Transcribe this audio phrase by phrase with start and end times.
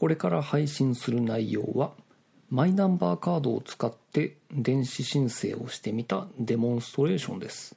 [0.00, 1.92] これから配信する内容は
[2.48, 7.76] マイナンバーカードを使って電子申請をしてみたデモンストレーションです。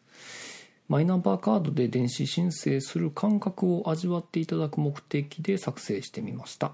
[0.88, 6.72] マイナンバーカードで電子申請する感覚を味わっていただく目的で作成してみました。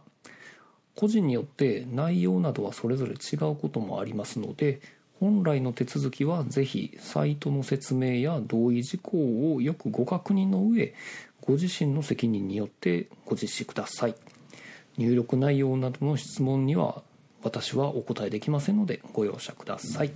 [0.95, 4.81] 個人によって内容などはそれぞれ違うこともありますので
[5.20, 10.93] 本来の手続きはぜひサイトの説明や同意事項をよくご確認の上
[11.41, 14.16] ご自身の責任によってご実施ください。
[15.00, 17.03] 入力内容などの質問には
[17.41, 20.12] 私はお答えできませんのでご容赦ください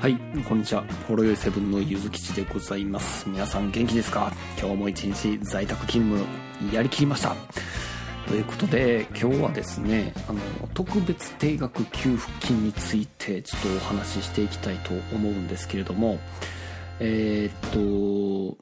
[0.00, 0.16] はい、
[0.48, 0.84] こんにちは。
[1.06, 3.28] ほろよいセブンのゆずきちでございます。
[3.28, 4.32] 皆さん元気ですか？
[4.58, 7.36] 今日も一日在宅勤務やりきりました。
[8.28, 10.40] ということで、今日はですね、あの、
[10.74, 16.18] 特別定額給付金についてちょっとお話ししていきたいと思うんですけれども、
[17.00, 18.58] えーっと、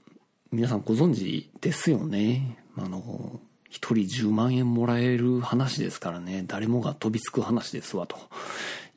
[0.53, 2.59] 皆さんご存知ですよね？
[2.77, 3.95] あの、1人
[4.29, 8.17] 10万円もらえる話ですからね、誰もが飛びつく話ですわ、と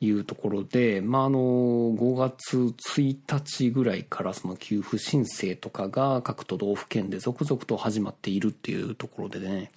[0.00, 9.72] いうところで、まあ、あの、5月1日ぐらいからその給付申請とかが各都道府県で続々と始まっているっていうところでね、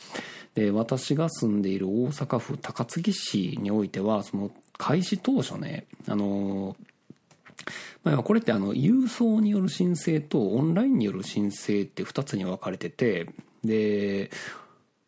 [0.55, 6.77] で、私が住んでいる大阪府高槻市においては、その開始当初ね、あの、
[8.03, 13.30] ま、これってあの郵送による申請とオンラインによる申請って2つに分かれてて
[13.63, 14.30] で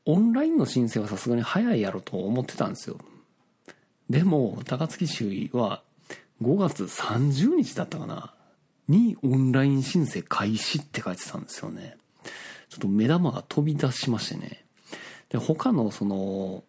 [0.05, 2.97] オンラインの申請はさすがに早いやろと思ってたんですよ。
[4.09, 5.81] でも高槻市は
[6.41, 8.33] 5月30日だったかな？
[8.87, 11.97] にオンライン申請開始って書いてたんですよね。
[12.69, 14.63] ちょっと目玉が飛び出しましてね。
[15.29, 16.63] で他のその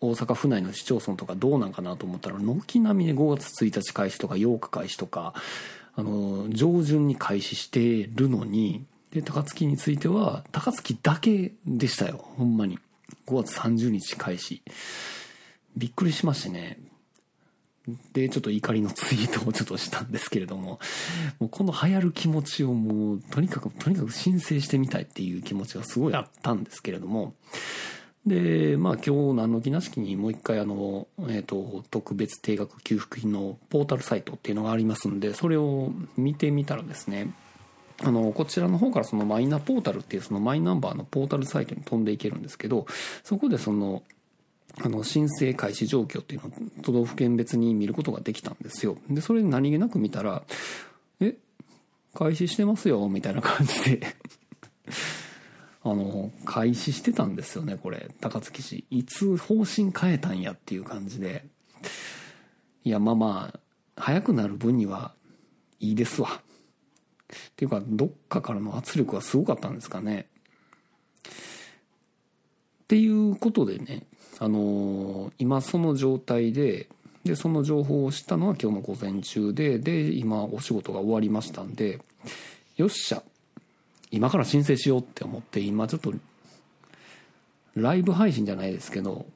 [0.00, 5.34] 大阪府内の市町村とかどうなんかなと思ったら軒並みで5月1日開始とか8日開始とか
[5.94, 12.78] あの上旬に開始してるのにで高槻については高槻だけでしたよほんまに。
[13.26, 14.62] 5月30日開始。
[15.76, 16.78] びっくりしましてね。
[18.12, 20.78] でちょっと怒りのツイートをちょっとしたんですけれども
[21.40, 27.32] もうこの流行る気持ちをもうとにかくとにかく申請してみたいっていう気持ちがすごいあったんですけれども
[28.28, 37.32] で、まあ今日何の気なしにもう一回あの、えっ、と、特別定額給付金のポータルサイトっていうのがありますんで、それを見てみたらですね、
[38.04, 42.86] あの、こちらの方からそのマイナポータルっていうそのマイナンバーのポータルサイトに飛んでいけるんですけど、
[43.24, 44.02] そこでその、
[44.80, 46.52] あの、申請開始状況っていうのを
[46.82, 48.96] 都道府県別に見ることができたんですよ。
[49.10, 50.44] で、それで何気なく見たら、
[51.20, 51.36] え、
[52.14, 54.16] 開始してますよ、みたいな感じで
[55.82, 58.84] あの、開始してたんですよね、これ、高槻市。
[58.90, 61.44] いつ方針変えたんやっていう感じで。
[62.84, 63.60] いや、まあまあ、
[63.96, 65.14] 早くなる分には
[65.80, 66.42] いいですわ。
[67.32, 70.28] っていうか、どっかからの圧力がすごかったんですかね。
[72.84, 74.06] っていうことでね、
[74.40, 76.88] あの今その状態で、
[77.24, 82.00] で、その情報を知ったのは今日の午前中で、で、今お仕事が終わりましたんで、
[82.76, 83.22] よっしゃ、
[84.10, 86.12] 今から申請しようって思って今ちょっと
[87.74, 89.26] ライブ配信じゃないですけど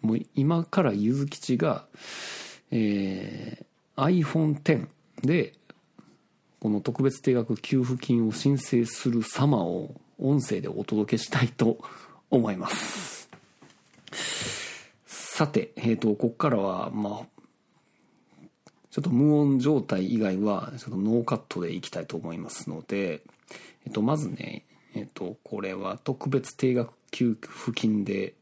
[0.00, 1.84] もう今からゆずきちが、
[2.70, 4.88] えー、iPhone10
[5.22, 5.54] で
[6.60, 11.78] この特別定額給付金を申請する様を音声でお届けしたいと
[12.30, 13.21] 思います。
[15.34, 17.42] さて、えー、とここからはまあ
[18.90, 23.22] ちょっと無音状態以外はちょっとノーカットでいきたいと思いますので、
[23.86, 28.34] えっと、まずね、えっと、これは特別定額給付金で、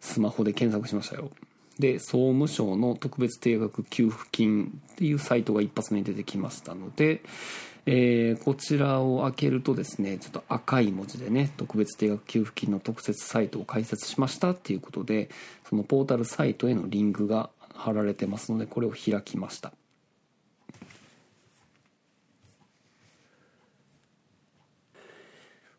[0.00, 1.30] スマホで検索しましたよ。
[1.78, 7.22] で、総務省の特別定額給付金っていうサイトが一発目に出てきましたので、
[7.86, 15.30] えーこちらを開けるとですね、ちょっと赤い文字でね、特別定額給付金の特設サイトを開設しましたっていうことで、
[15.68, 19.72] そのポータルサイトへのリンクが貼られてますので、これを開きました。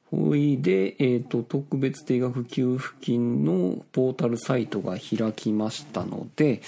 [0.10, 6.62] ほいで、えっ、と、特別定額給付金のポータルサイトが開きましたので、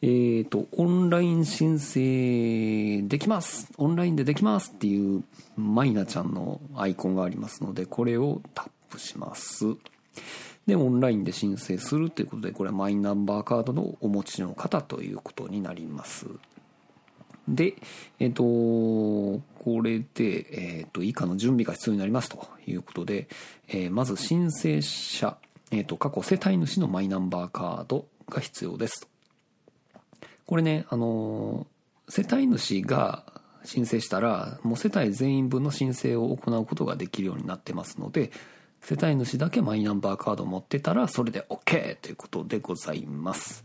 [0.00, 5.22] えっ、と、オンライン申請できますオンラインでできますっていう
[5.56, 9.66] マイナちゃんのアイコンがありますので、これをタップします。
[10.66, 16.26] で、オンラインで申請するということで、これはマイナンバーカードのお持ちの方ということになります。
[17.46, 17.74] で、
[18.18, 18.42] えっ、と、
[19.66, 23.28] これで、えっ、と、以下の準備が必要になりますということで、
[23.66, 25.36] えーまず申請者、
[25.72, 29.08] えっ、と、過去世帯主のマイナンバーカード、が必要です。
[30.46, 31.66] これねあの
[32.08, 33.24] 世帯主が
[33.64, 38.30] 申請したらもう世帯全員分の申請を行うことができるようになってますので
[38.80, 43.64] 世帯主だけマイナンバーカードを持ってたらそれで OK ということでございます。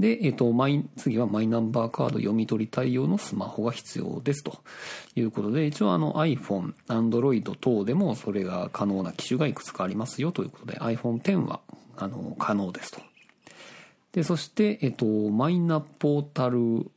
[0.00, 4.62] で、えっ、と、マイ、次はマイナンバーカード読み取り対応のスマホが必要ですと
[5.14, 11.60] いうことで、一応あの iPhone、Android 等でもそれが可能な機種がいくつかありますよということで、iPhone X は、
[11.98, 13.02] あの、可能ですと。
[14.12, 16.90] で、そして、えっ、と、マイナポータル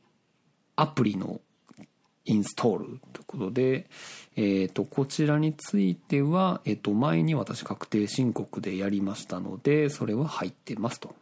[0.74, 1.42] アプリの
[2.24, 3.86] インストールということで、
[4.36, 11.14] えっ、と、こちらについては、えっ、と、前に私確定申告でやりましたので、それは入ってますと。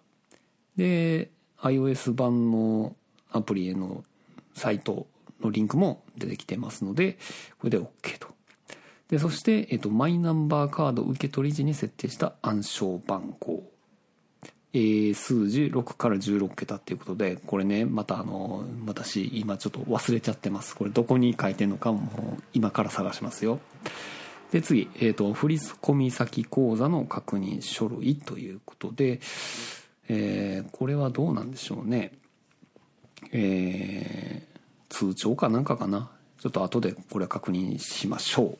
[0.76, 1.32] で、
[1.62, 2.94] iOS 版の
[3.30, 4.04] アプリへの
[4.54, 5.06] サイト
[5.40, 7.18] のリンクも出てきてますので、
[7.58, 8.28] これで OK と。
[9.08, 13.62] で、そして、えっと、マイナンバーカード受取時に設定した暗証番号。
[14.74, 20.74] えー、数字6から16桁っていうことで、これね、またあの、私今ちょっと忘れちゃってます。
[20.74, 23.60] これどこに書いてんのかも今から探しますよ。
[24.50, 29.20] で、次、えっ、ー、と、振込先口座の確認書類ということで、
[30.14, 32.12] えー、これはどうなんでしょうね。
[33.32, 34.60] えー、
[34.90, 36.10] 通帳かなんかかな。
[36.38, 38.58] ちょっと後でこれは確認しましょう。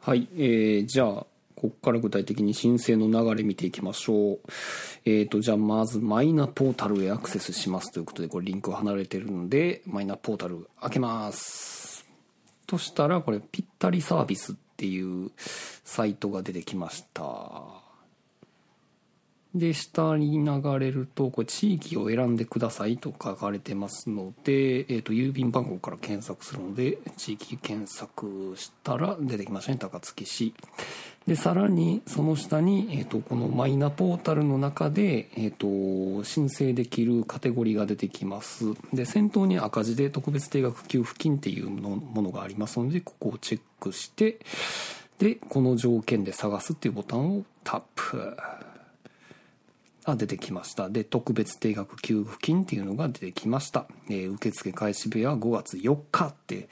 [0.00, 1.26] はい、えー、じゃあ、
[1.56, 4.38] ここから具体的に申請の流れ見ていきましょう。
[5.04, 12.06] えーと、じゃあまずマイナポータルへアクセスしますということで、これリンク離れてるので、マイナポータル開けます。
[12.66, 17.75] としたら、これぴったりサービスっていうサイトが出てきました。
[19.58, 30.54] で、下に流れると、これ地域を選んでくださいと書かれてますので、えっ、ー、と、郵便番号から検索するので、地域検索したら出てきましたね、高槻市。
[31.26, 38.66] で、さらにその下に、えっ、ー、と、このマイナポータルの中で、えっ、ー、と、申請できるカテゴリーが出てきます。
[38.92, 44.38] で、先頭に赤字で特別定額給付金っていうものがありますので、ここをチェックして、
[45.18, 48.36] で、この条件で探すっていうボタンをタップ。
[50.06, 50.88] あ出てきました。
[50.88, 56.68] で特別定額給付金っていうのが出てきました、えー、受付開始日は5月4日って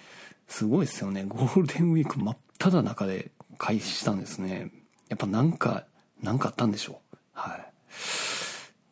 [0.47, 1.25] すごいですよね。
[1.27, 4.71] ゴールデンウィーク真っ只中で開始したんですね。
[5.09, 5.85] やっぱなんか
[6.23, 7.17] なんかあったんでしょう。
[7.33, 7.73] はい。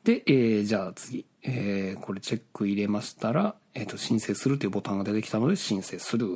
[0.04, 6.26] で、えー、じゃあ次、えー、これチェック入れましたら、えーと申請するというボタンが出てきたので申請する。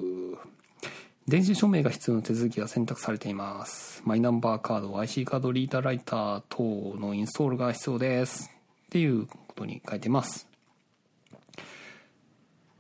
[1.29, 4.01] 電子署名が必要な手続きが選択されています。
[4.05, 6.63] マイナンバーカード、IC カード、リーダーライター等
[7.01, 8.49] のインストールが必要です。
[8.87, 10.47] っていうことに書いてます。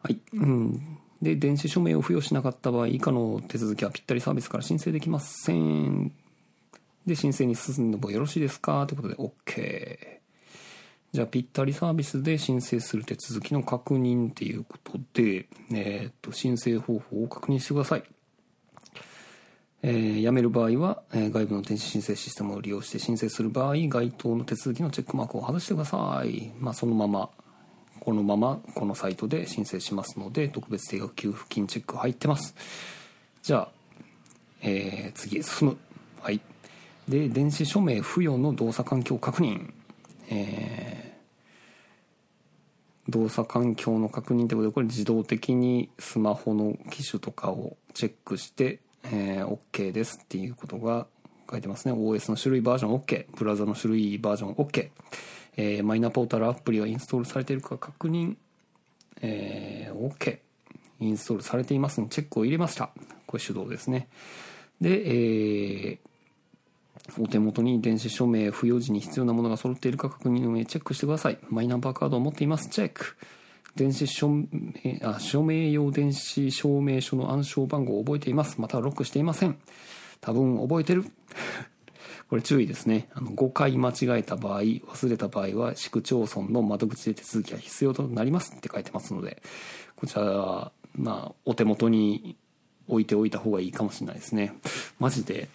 [0.00, 0.20] はい。
[0.34, 0.98] うん。
[1.20, 6.12] で、電子署名を付与しなかった場合、以下の手続きはぴったりサービスから申請できません。
[7.04, 8.86] で、申請に進んでもよろしいですか？
[8.86, 9.98] ということで OK。
[11.10, 18.04] じゃあ、ぴったりサービスで申請する手続きの確認っていうことで、えっ、と、申請方法を確認してください。
[19.82, 26.52] えー、辞める場合は、えー、外部の電子申請システムを利用して申請する場合、該当の手続きのチェックマークを外してください。
[26.58, 27.30] まあ、そのまま、
[28.00, 32.54] このままこのサイトで申請しますので、特別定額給付金チェック入ってます。
[33.42, 33.68] じゃあ、
[34.62, 35.76] えー、次へ進む。
[36.20, 36.40] はい。
[37.08, 39.72] で、電子署名付与の動作環境確認。
[40.28, 48.80] えー、動作環境の確認ってことで、これ自動的にスマホの機種とかをチェックして、
[49.12, 51.06] えー、OK ですっていうことが
[51.50, 51.94] 書いてますね。
[51.94, 53.26] OS の種類バージョン OK。
[53.36, 54.90] ブラウザの種類バージョン OK。
[55.56, 58.36] えー、マイナポータルアプリはインストールされているか確認。
[59.20, 60.38] えー、OK。
[61.00, 62.90] インストールされていますので、チェックを入れました。
[63.26, 64.08] これ手動ですね。
[64.80, 71.38] で、えー、お手元に電子署名、付与時に必要なものが揃っているか確認の上チェックしてください。
[71.48, 72.68] マイナンバーカードを持っています。
[72.68, 73.16] チェック。
[73.76, 74.48] 電子署名
[75.02, 78.60] あ署名用電子証明書の暗証番号を覚えています。
[78.60, 79.58] またはロックしていません。
[80.20, 81.04] 多分覚えてる。
[82.28, 83.08] これ注意ですね。
[83.12, 88.54] あの5回間違えた場合忘れた場合は市区町村の窓口で手続きが必要となります。
[88.56, 89.42] って書いてますので。
[89.96, 92.36] こちらはまあお手元に
[92.88, 94.54] 置いておいた方がいいかもしれないですね。
[94.98, 95.48] マジで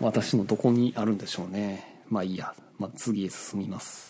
[0.00, 2.02] 私のどこにあるんでしょうね。
[2.08, 4.07] まあいいや、まあ、次へ進みます。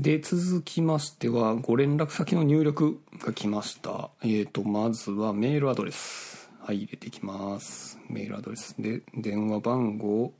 [0.00, 4.08] で、続きましては、ご連絡先の入力が来ました。
[4.22, 6.50] えっ、ー、と、まずはメールアドレス。
[6.60, 7.98] はい、入れていきます。
[8.08, 10.32] メールアドレスで、電話番号。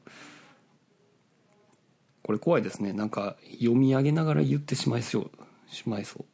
[2.23, 2.95] これ怖いですね。
[2.95, 5.31] なんか、読み上げながら言ってしまいそう。
[5.69, 6.25] しまいそう。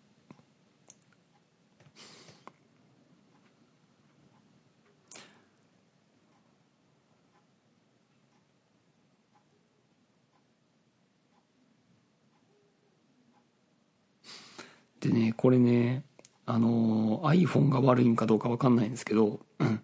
[15.08, 16.02] でねこれね
[16.46, 19.80] あの iPhone が悪いんかどうか分かんないんですけど、うん。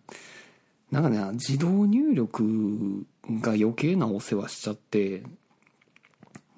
[0.91, 3.05] なんかね自動入力
[3.41, 5.23] が余計なお世話しちゃって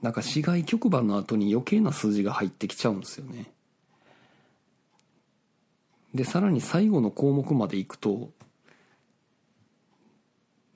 [0.02, 3.50] なんか市外局番の後に余計な数字が入ってきちゃうんですよね。
[6.14, 8.30] でさらに最後の項目までいくと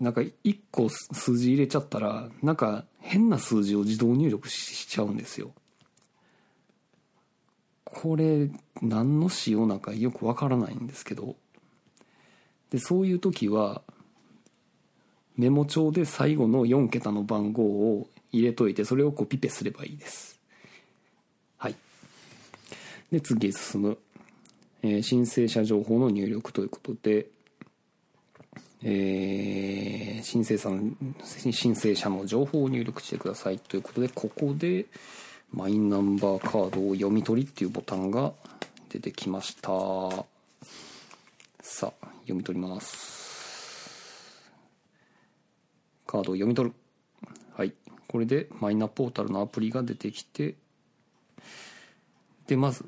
[0.00, 5.52] なんか1個数字入れちゃったらなんか変な数字を自動入力しちゃうんですよ。
[7.95, 8.50] これ
[8.83, 11.37] 何の仕様なんかよくわからないんですけど。
[12.71, 13.80] でそういう時は
[15.38, 20.38] メモ帳で最後の4桁の番号を入れといてそれをコピペすればいいです。
[21.57, 21.75] はい。
[23.11, 23.99] で次へ進む、
[24.83, 27.26] えー、申請者情報の入力ということで
[28.83, 34.87] えー、申請さん申請者の情報を入力してくださいということでここで
[35.52, 38.32] マイナンバーカードを読み取りっていうボタンが
[38.88, 39.70] 出てきました。
[41.60, 43.90] さあ読み取ります。
[46.06, 46.74] カードを読み取る。
[47.54, 47.72] はい。
[48.06, 50.54] これでマイナポータルのアプリが出てきて
[52.46, 52.84] でまず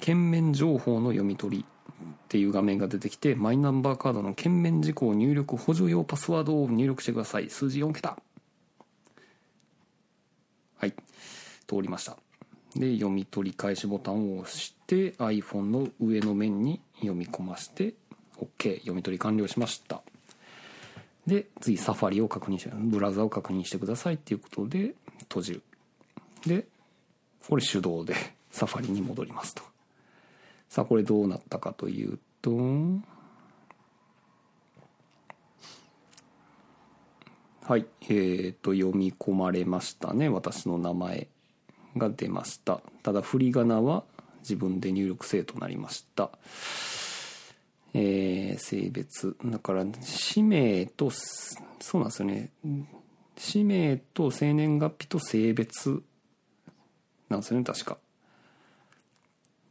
[0.00, 7.50] 券面情報の読み取りっていう画面が出てきてマイナンバーカードの券面事項入力補助用パスワードを入力してください。
[7.50, 8.18] 数字4桁
[10.78, 10.94] はい
[11.64, 12.16] 通りました。
[12.74, 17.94] で読み取り開始ボタンを押して iPhone の上の面に読み込ませて
[18.38, 20.02] OK 読み取り完了しました。
[21.26, 25.62] で次サファリを確認してブラウザを確認してくださいっていうことで閉じる。
[26.46, 26.66] で
[27.48, 28.14] これ手動で
[28.50, 29.62] サファリに戻りますと。
[30.68, 32.50] さあこれどうなったかというと
[37.64, 41.28] はいえー、と読み込まれましたね私の名前。
[41.96, 42.80] が出ました。
[43.02, 44.04] ただ振り仮名は
[44.40, 46.30] 自分で入力せとなりました。
[47.94, 49.36] えー、性別。
[49.44, 52.50] だから氏名とそうなんですよね。
[53.36, 56.02] 氏名と生年月日と性別
[57.28, 57.98] なんですよね確か。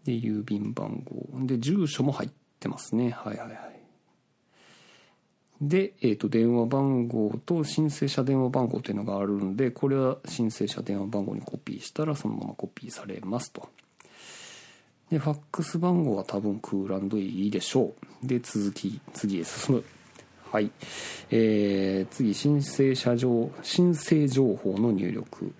[0.03, 1.45] で郵便番号。
[1.45, 3.11] で住所も入ってますね。
[3.11, 3.80] はいはいはい。
[5.61, 13.69] で、えー、と電話番号と申請者電話番号というのがあるんでこれは申請者電話番号にコピーしたらそのままコピーされますと。
[15.11, 18.27] でファックス番号は多分クーランドいいでしょう。
[18.27, 19.83] で続き次へ進む。
[20.51, 20.71] はい。
[21.29, 25.53] えー、次申請者情申請情報の入力。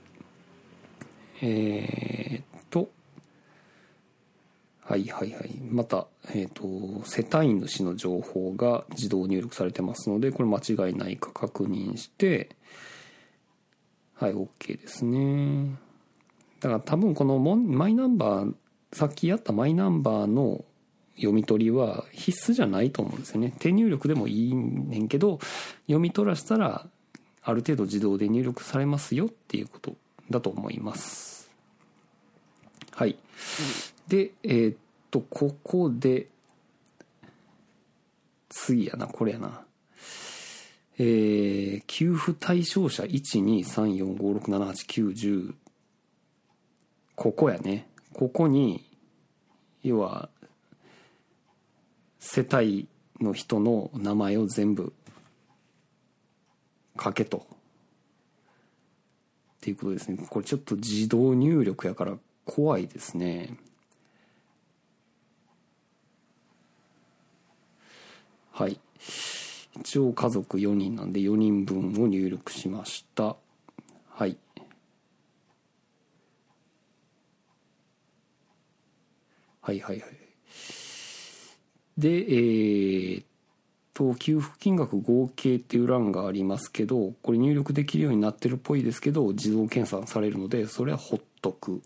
[1.42, 2.51] えー、っ
[4.92, 5.52] はいはいはい。
[5.70, 12.50] また、えーと、と世帯主の情報が自動入力されてますのでこれ間違いないか確認して
[14.16, 15.78] はい OK ですね。
[16.60, 18.54] だから多分このマイナンバー
[18.92, 20.66] さっきやったマイナンバーの
[21.16, 23.54] 読み取りは必須じゃないと思うんですよね。
[23.60, 25.40] 手入力でもいいねんけど
[25.84, 26.86] 読み取らせたら
[27.44, 29.96] ある程度自動で入力されますよっていうこと
[30.30, 31.50] だと思います。
[32.92, 33.16] はい、
[34.10, 34.78] でえー、っ
[35.12, 36.28] とここで
[38.50, 39.62] 次やなこれやな。
[40.98, 45.54] えー、給付対象者12345678910
[47.16, 47.88] ここやね。
[48.14, 48.86] ここに
[49.84, 50.30] 要は
[52.20, 52.88] 世帯
[53.20, 54.94] の人の名前を全部
[57.02, 57.40] 書けと。
[57.40, 57.44] っ
[59.62, 60.18] ていうことですね。
[60.30, 63.58] これちょっと自動入力やから怖いですね。
[68.52, 68.80] はい。
[69.80, 73.36] 一応家族4人なんで4人分を入力しました。
[74.10, 74.38] はい。
[79.62, 80.12] はいはいはい。
[81.98, 83.26] でえー、っ
[83.94, 91.82] と給付金額合計っていう欄がありますけどこれ入力できるようになってるっぽいですけど自動検査されるのでそれはほっとく。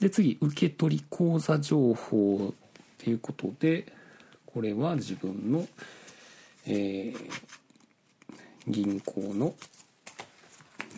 [0.00, 2.54] で次受取口座情報っ
[2.98, 3.86] ていうことで
[4.52, 5.66] これは自分の、
[6.66, 7.16] えー、
[8.68, 9.54] 銀行の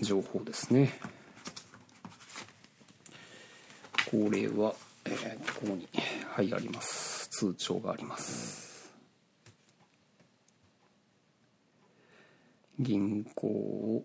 [0.01, 0.99] 情報ですね。
[4.11, 4.75] これは
[5.07, 5.87] えー、ここに
[6.29, 7.29] はいあります。
[7.29, 8.91] 通帳があります。
[12.79, 14.05] 銀行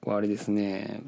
[0.00, 1.02] これあれですね。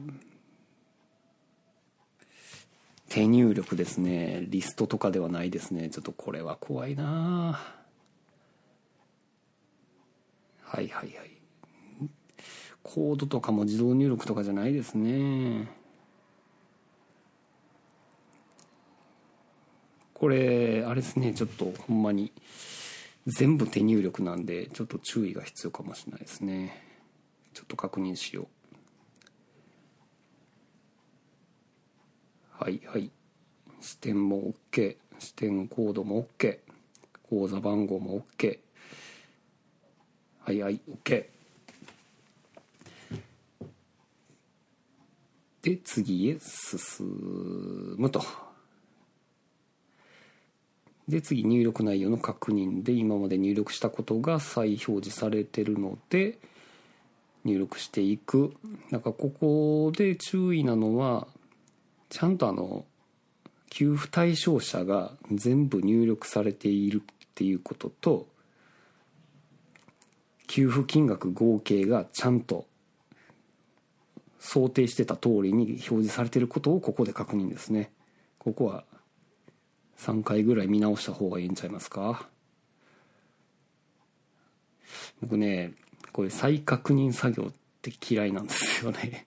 [3.12, 4.46] 手入力ですね。
[4.48, 5.90] リストとかではないですね。
[5.90, 7.60] ちょっとこれは怖いな。
[10.62, 11.30] はいはいはい。
[12.82, 15.68] コードとかも自動入力とかじゃないですね。
[20.14, 21.34] これあれですね。
[21.34, 22.32] ちょっとほんまに
[23.26, 26.82] 全部手入力なんでちょっと注意が必要かもしれないですね。
[27.52, 28.61] ちょっと確認しよう。
[32.62, 33.10] はいはい。
[33.80, 36.58] 視点も OK 視点コードも OK
[37.28, 38.60] 口座番号も OK
[40.38, 41.24] はいはい OK
[45.62, 48.22] で次へ進むと。
[51.08, 56.38] で次入力内容の確認で今まで入力したことが再表示されてるので
[57.44, 58.54] 入力していく。
[58.92, 61.26] なんかここで注意なのは
[62.12, 62.84] ちゃんとあの
[63.70, 68.26] 給付対象者が全部入力されているっていうことと
[70.46, 72.66] 給付金額合計がちゃんと
[74.38, 77.90] 想定してた通りに表示されてることをここで確認ですね。
[78.38, 78.84] ここは
[79.96, 82.28] 3回ぐらい見直した方がいいんちゃいますか。
[85.22, 85.72] 僕ね
[86.12, 89.26] これ再確認作業って嫌いなんですよね。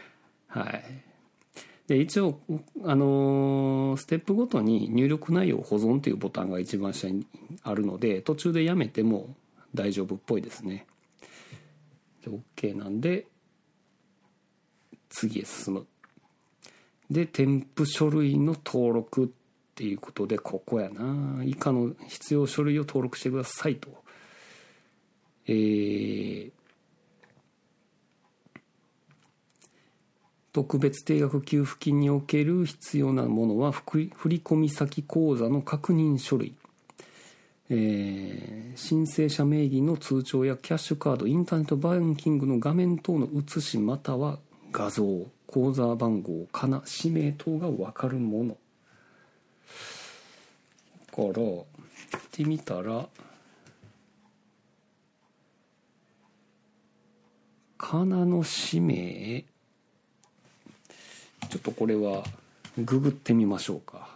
[0.48, 1.05] はい。
[1.86, 2.40] で一応
[2.84, 7.26] あのー、ステップごとに入力内容保存というボタンが一番下に
[7.62, 9.36] あるので途中でやめても
[9.74, 10.86] 大丈夫っぽいですね。
[12.26, 13.26] OK なんで
[15.08, 15.86] 次へ進む。
[17.08, 19.28] で添付書類の登録っ
[19.76, 21.44] ていうことでここやな。
[21.44, 23.88] 以下の必要書類を登録してくださいと。
[25.46, 26.50] えー、
[30.56, 36.54] 特別定額給付金における必要なものは振込先口座の確認書類。
[37.68, 44.38] えー、申請者名義の通帳やキャッシュカードインターネットバンキングの画面等の写しまたは
[44.72, 48.56] 画像口座番号かな氏名等が分かるもの。
[51.14, 51.66] から行
[52.16, 53.06] ってみたら
[57.76, 59.44] かなの氏名
[61.50, 62.24] ちょっとこれは
[62.78, 64.08] ググってみましょうか。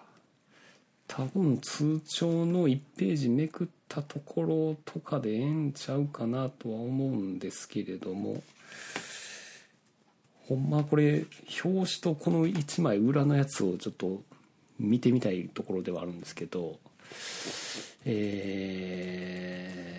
[1.07, 8.43] 多分通帳の1ページめくったところとかでええんちゃうかなとは思うんですけれども。
[10.47, 11.27] ほんまこれ
[11.65, 14.23] 表紙とこの1枚裏のやつをちょっと
[14.81, 16.79] 見てみたいところではあるんですけど。
[18.05, 19.90] え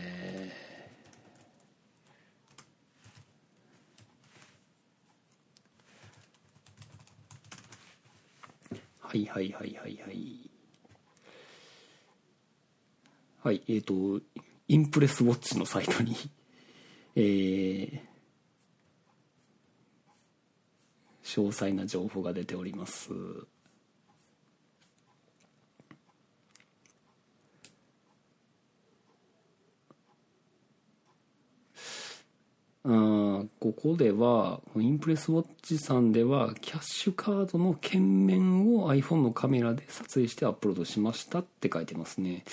[9.11, 10.49] はいはいはいはいはい
[13.43, 14.23] はい、えっ、ー、と、
[14.69, 16.15] インプレスウォッチのサイトに
[17.17, 17.99] えー、
[21.23, 23.09] 詳細な情報が出ております。
[32.83, 42.43] あここではインプレスウォッチさんではキャッシュカードの券面を iPhone のカメラで撮影してアップロードしましたって書いてますね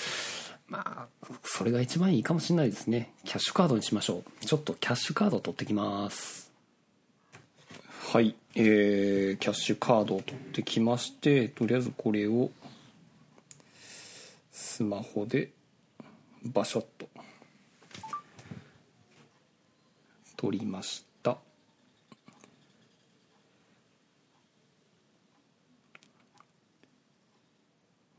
[0.69, 3.11] まあ、それが一番いいかもしれないですね。
[3.25, 4.45] キャッシュカードにしましょう。
[4.45, 6.53] ちょっとキャッシュカード取ってきます。
[8.12, 12.51] はい、えー、キャッシュカードを取ってきまして、とりあえずこれを
[14.53, 15.53] スマホで
[16.45, 17.09] バシャッと
[20.38, 21.37] 取りました。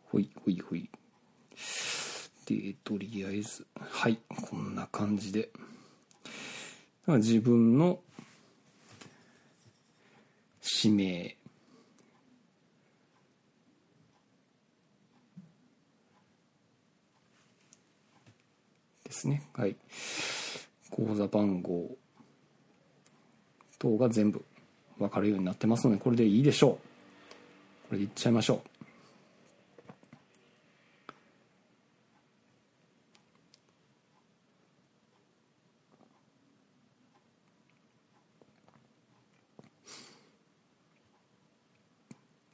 [0.03, 0.89] ほいほいほい。
[2.45, 3.65] でとりあえず。
[3.79, 5.49] はいこんな感じで。
[7.07, 8.01] 自分の
[10.59, 11.37] 氏名
[19.05, 19.41] ですね。
[19.53, 19.77] はい。
[20.91, 21.97] 口座番号
[23.79, 24.43] 等が全部
[24.99, 26.73] 分かるようになってますのでこれでいいでしょう。
[27.87, 28.61] これでいっちゃいましょう。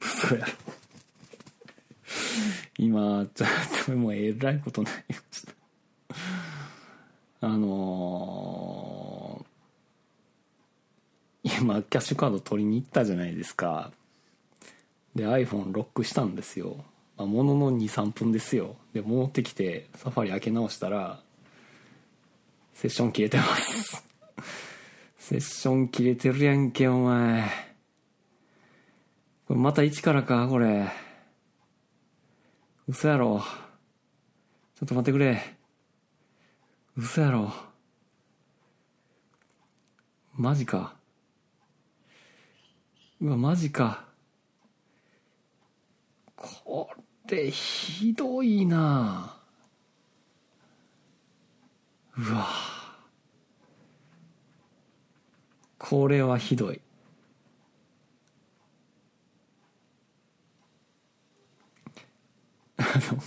[0.00, 0.46] 嘘や
[2.78, 3.48] 今ちょっ
[3.86, 5.54] ともうえらいことなりました
[7.40, 8.06] あの
[11.82, 13.90] キャッシュカード取りに行ったじゃないですか
[15.14, 16.84] で iPhone ロックしたんですよ、
[17.16, 21.20] まあ、ものの23分ですよで戻ってきてサファリ開け直したら
[22.74, 24.04] セッション消えてます
[25.28, 27.50] セッション切れてるやんけ、お前。
[29.48, 30.88] これまた一からか、これ。
[32.86, 33.42] 嘘やろ。
[34.76, 35.56] ちょっと待ってくれ。
[36.96, 37.52] 嘘やろ。
[40.36, 40.95] マジか。
[43.20, 44.04] うわ、マジか。
[46.36, 46.90] こ
[47.28, 49.36] れ、ひどいな
[52.18, 52.46] うわ
[55.78, 56.80] これはひどい。
[62.78, 63.22] あの、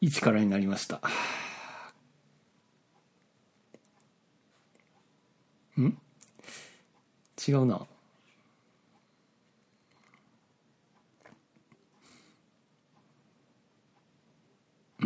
[0.00, 1.00] 一からになりました。
[5.78, 5.96] ん？
[7.46, 7.86] 違うな。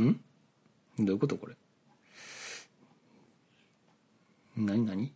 [0.00, 0.20] ん？
[0.98, 1.56] どういうことこれ？
[4.56, 5.12] なになに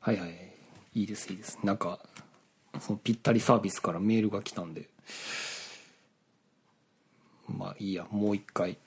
[0.00, 0.52] はいはい。
[0.94, 1.58] いいですいいです。
[1.62, 2.00] なんか、
[2.80, 4.90] そのぴったりサービスからメールが来たんで。
[7.48, 8.78] まあいいや、もう一回。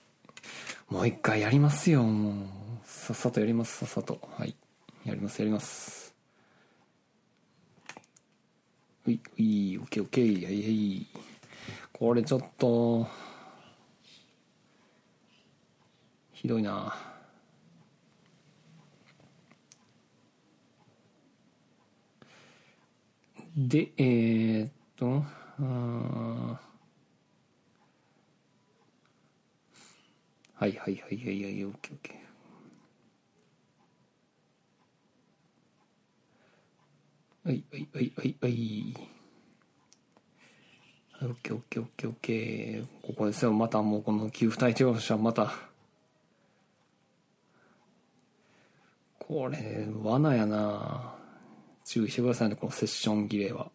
[0.90, 2.48] もう一回やりますよ、もう。
[2.84, 4.20] さっさとやります、さっさと。
[4.38, 4.56] はい。
[5.06, 6.05] やります、やります。
[9.08, 11.08] うい、うい、オッケーオッケー、はいはい。
[11.94, 13.08] これちょっと、
[16.34, 16.96] ひどいな。
[23.56, 25.24] で、えー、っと、
[25.62, 26.60] あ
[30.56, 32.25] はいはいはいはいはい、オッケーオッケー。
[37.46, 38.96] はいはいはいはいはい。
[41.22, 42.88] オッケーオッケーオッケーオッケー。
[43.04, 43.54] ここですよ。
[43.54, 45.54] またもうこの給付対象者また。
[49.20, 51.14] これ、罠やな
[51.84, 53.70] 注意してくださいね、このセッション儀礼は。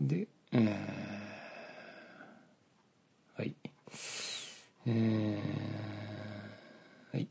[0.00, 0.62] で、えー、
[3.38, 3.54] はい。
[4.86, 7.28] えー、はい。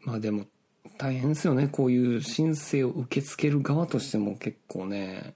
[0.00, 0.46] まあでも、
[0.98, 1.68] 大変ですよね。
[1.68, 5.34] こういう申請を受け付ける側としても結構ね、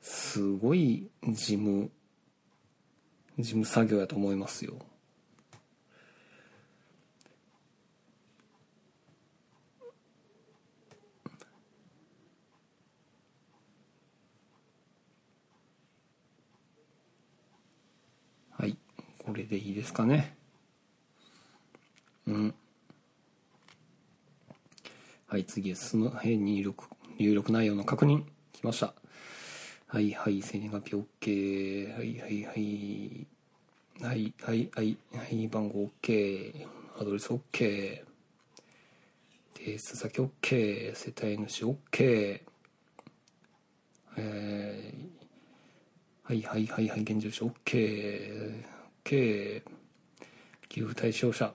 [0.00, 1.90] すごい事務、
[3.38, 4.74] 事務作業やと思いますよ。
[18.50, 18.76] はい。
[19.28, 20.34] これでいいですかね。
[22.26, 22.54] うん。
[25.26, 26.08] はい、次へ進む。
[26.08, 26.86] はい、入力、
[27.18, 28.22] 入力内容の確認。
[28.54, 28.94] 来ました。
[29.86, 31.94] はい、はい、生年月日 OK。
[31.94, 33.26] はい、はい、はい。
[34.00, 36.66] はい、はい、はい、はい、番号 OK。
[36.98, 38.02] アドレス OK。
[39.54, 40.94] 提出先 OK。
[40.94, 42.40] 世帯主 OK。
[44.16, 48.77] えー、はい、はい、はい、はい、現住所 OK。
[49.08, 49.62] OK。
[50.68, 51.52] 給付対象者。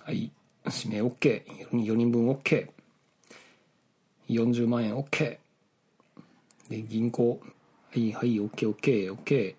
[0.00, 0.30] はい。
[0.66, 1.42] 指名 OK。
[1.72, 2.68] 4人分 OK。
[4.28, 5.38] 40万円 OK
[6.68, 7.40] で銀行
[7.92, 9.54] はいはい OKOKOKOK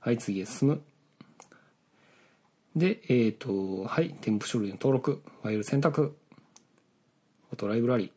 [0.00, 0.82] はい次へ進む
[2.74, 6.16] でえっ、ー、とはい添付書類の登録ファイル選択
[7.50, 8.12] フォトライブラリ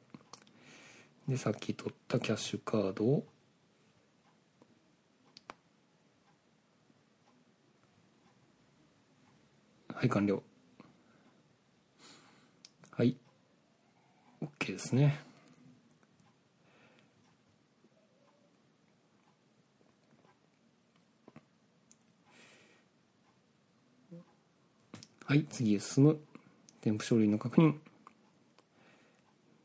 [1.27, 3.23] でさっき取ったキャッシュカードを
[9.99, 10.41] はい完了。
[12.91, 13.17] はい。
[14.41, 15.19] OK ですね。
[25.25, 26.17] はい次へ進む。
[26.79, 27.73] 添付書類の確認。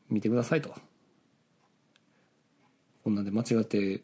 [0.09, 0.75] 見てくださいと。
[3.05, 4.01] こんなんで間違って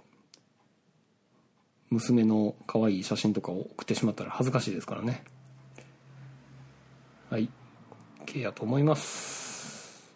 [1.89, 5.26] 娘の可愛い写真とかを送ってしまったら恥ずかしいですからね。
[8.26, 10.12] OK やと思います。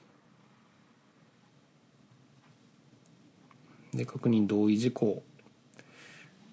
[3.94, 5.24] で確認同意事項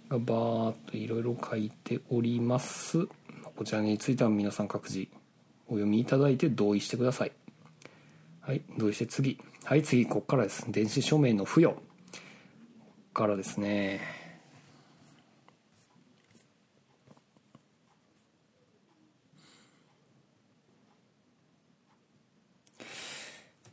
[0.08, 3.06] がバーっといろいろ書いております。
[3.56, 5.08] こちらについては皆さん各自
[5.66, 7.32] お読みいただいて同意してください。
[8.40, 9.38] はい同意して次。
[9.64, 10.64] はい次ここからです。
[10.70, 11.82] 電子署名の付与こ
[13.14, 14.21] こからですね。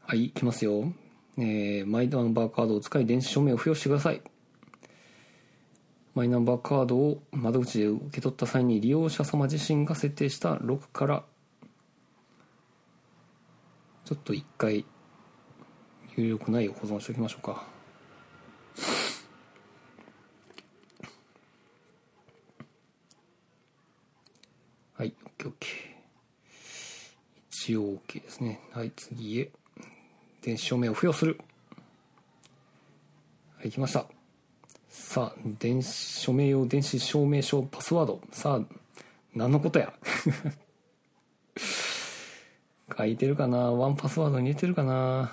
[0.10, 0.92] はいいきますよ。
[1.38, 4.24] えーマイナンバーカードを使い電子署名を付与してください。
[6.16, 11.24] マイナンバーカードを窓口で受け取った際に利用者様自身が設定したロックから
[14.04, 14.84] ちょっと一回
[16.18, 17.68] 入力内容を保存しておきましょうか。
[24.98, 25.54] はい OKOK
[27.52, 28.60] 一応 OK ですね。
[28.74, 29.59] はい次へ。
[30.50, 31.40] 電子証明を付与する。
[33.60, 34.08] はい来ました。
[34.90, 38.20] さあ電子署名用電子証明書パスワード。
[38.32, 38.62] さあ
[39.36, 39.94] 何のことや。
[42.98, 43.72] 書いてるかな？
[43.72, 45.32] ワンパスワードに入れてるかな？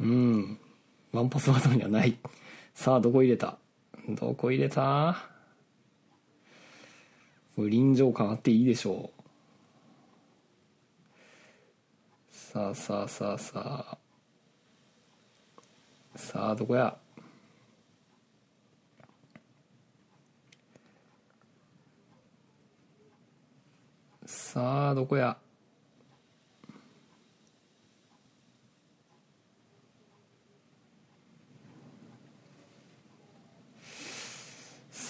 [0.00, 0.58] うん。
[1.12, 2.18] ワンパスワードにはない。
[2.74, 3.56] さあどこ入れた？
[4.08, 5.16] どこ入れた？
[7.56, 9.20] 臨場感あっていいでしょう。
[12.30, 13.98] さあさあさあさあ。
[16.16, 16.96] さあどこや？
[24.26, 25.36] さあどこや？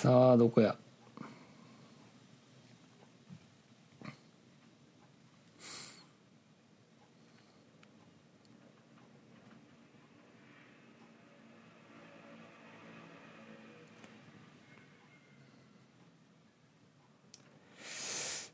[0.04, 0.76] さあどこや？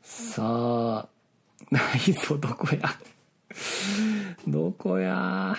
[0.01, 1.09] さあ
[1.69, 2.89] ないぞどこや？
[4.47, 5.55] どこや？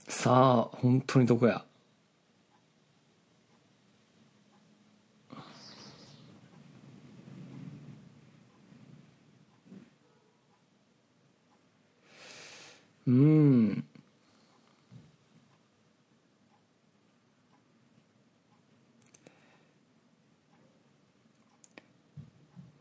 [0.08, 1.66] さあ本当にどこや。
[13.08, 13.84] うん。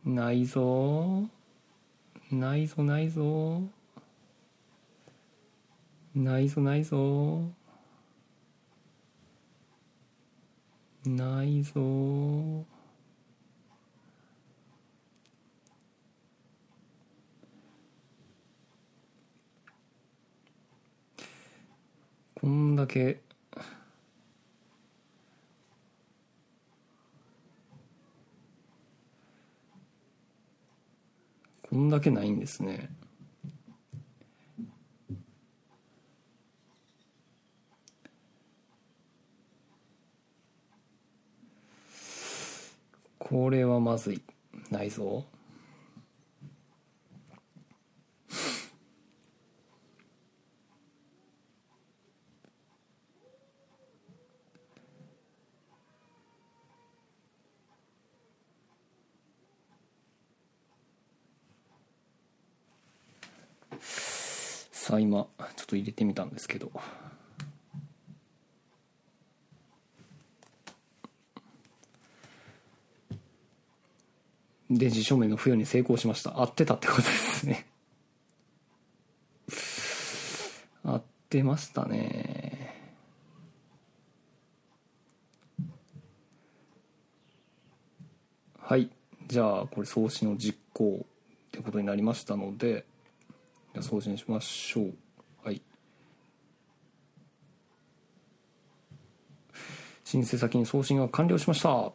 [0.05, 1.27] ないぞ。
[2.31, 3.63] ないぞないぞ。
[6.15, 7.64] ないぞないぞ。
[11.11, 11.73] ないぞ。
[22.35, 23.21] こんだけ。
[31.69, 33.04] こんだけないんですね。
[43.25, 44.23] これはまずい。
[44.71, 45.25] ないぞ
[64.71, 66.71] さあ今ちょっと入れてみたんですけど。
[74.79, 76.41] 電子証明の付与に成功しました。
[76.41, 77.67] 合ってたってことですね。
[80.85, 82.75] 合ってましたね。
[88.61, 88.91] はい。
[89.27, 92.85] じゃあこれ送信を実行ってことになりましたので
[93.73, 94.95] じゃあ送信しましょう。
[95.45, 95.63] はい。
[100.05, 101.93] 申請先に送信が完了しました。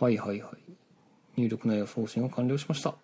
[0.00, 1.40] はいはいはい。
[1.42, 2.94] 入力内容送信が完了しました。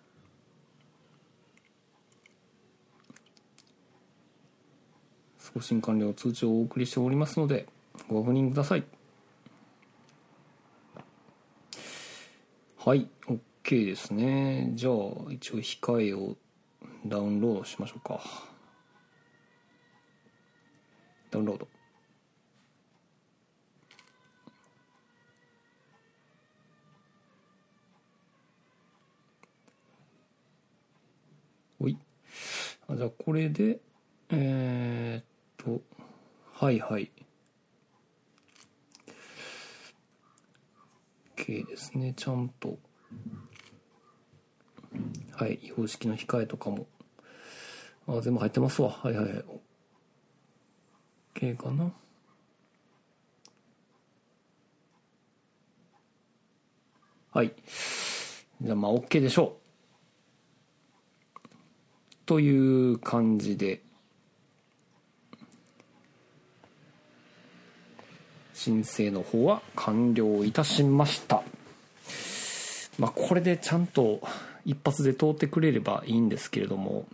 [5.37, 7.67] 送信完了通知をお送りしておりますので
[8.07, 8.83] ご確認ください。
[12.79, 13.07] はい
[13.63, 14.71] OK ですね。
[14.73, 14.93] じゃあ
[15.31, 16.35] 一応控えを
[17.05, 18.19] ダウンロードしましょうか。
[21.29, 21.76] ダウンロード。
[32.89, 33.79] あじゃあこれで
[34.29, 35.23] えー、っ
[35.57, 35.81] と
[36.53, 37.11] はいはい。
[41.37, 42.77] OK ですねちゃんと。
[45.35, 46.87] はい様式の控えとかも。
[48.07, 48.89] あ全部入ってますわ。
[48.89, 49.45] はいはい。
[51.35, 51.91] OK かな。
[57.31, 57.53] はい。
[58.61, 59.66] じゃあまあ OK でしょう。
[62.27, 63.81] という感じで。
[68.53, 71.41] 申請の方は完了いたしました。
[72.99, 74.19] まあこれでちゃんと
[74.65, 77.05] 一発で通ってくれればいいんですけれども、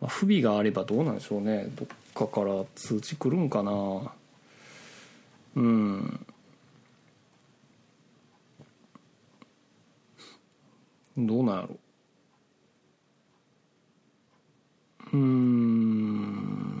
[0.00, 1.68] まあ、不備があればどうなんでしょうね。
[1.76, 4.12] どっかから通知来るんかな。
[5.54, 6.26] うん。
[11.16, 11.78] どうなんやろ。
[15.12, 16.76] うーん。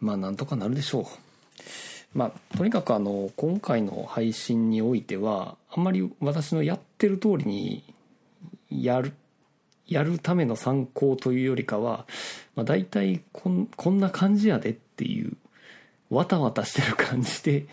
[0.00, 1.04] まあなんとかなるでしょう。
[2.14, 7.84] まあとにかくあの今回の配信においてはあんまり私のやってる通りに
[8.70, 9.12] やる
[9.86, 12.06] やるための参考というよりかは、
[12.54, 15.36] まあ、大体こんこんな感じやでっていう
[16.10, 17.66] わたわたしてる感じで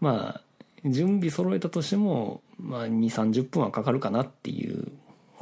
[0.00, 0.40] まあ
[0.84, 4.88] 準備揃えたとしても、まあ、2 3 0分はかかるかなっていう